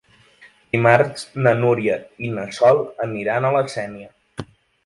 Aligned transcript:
Dimarts 0.75 1.27
na 1.47 1.53
Núria 1.59 1.99
i 2.29 2.31
na 2.39 2.47
Sol 2.61 2.83
aniran 3.07 3.47
a 3.51 3.55
la 3.61 3.63
Sénia. 3.75 4.11